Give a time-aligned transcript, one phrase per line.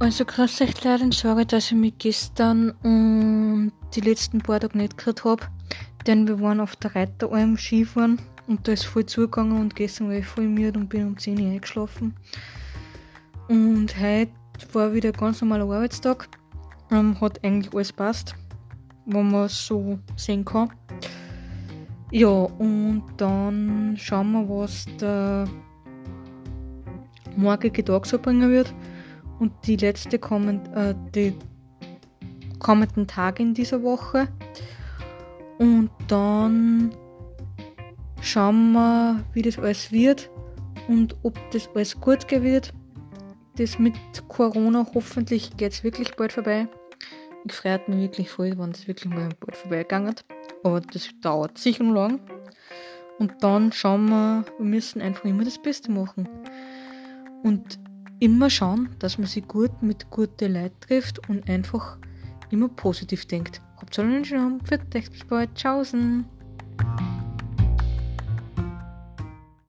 [0.00, 4.96] Also grüß euch Leute, sorry, dass ich mich gestern und die letzten paar Tage nicht
[4.96, 5.46] gehört habe,
[6.06, 10.14] denn wir waren auf der Reiteralm Skifahren und da ist voll zugegangen und gestern war
[10.14, 12.14] ich voll müde und bin um 10 Uhr eingeschlafen.
[13.48, 14.30] Und heute
[14.72, 16.28] war wieder ein ganz normaler Arbeitstag.
[16.92, 18.36] Ähm, hat eigentlich alles passt,
[19.04, 20.70] wenn man so sehen kann.
[22.12, 25.48] Ja, und dann schauen wir, was der
[27.36, 28.72] morgige Tag so bringen wird
[29.38, 31.34] und die letzte kommend, äh, die
[32.58, 34.28] kommenden Tage in dieser Woche.
[35.58, 36.94] Und dann
[38.20, 40.30] schauen wir, wie das alles wird
[40.88, 42.72] und ob das alles gut wird.
[43.56, 43.94] Das mit
[44.28, 46.68] Corona, hoffentlich geht es wirklich bald vorbei.
[47.44, 50.14] Ich freue mich wirklich voll, wenn es wirklich mal bald vorbeigegangen
[50.62, 52.20] Aber das dauert sicher noch lang.
[53.18, 56.28] Und dann schauen wir, wir müssen einfach immer das Beste machen.
[57.42, 57.78] Und
[58.20, 61.98] immer schauen, dass man sich gut mit guten Leuten trifft und einfach
[62.50, 63.60] immer positiv denkt.
[63.76, 64.64] Habt einen schönen Abend,
[65.10, 66.24] bis bald, tschaußen!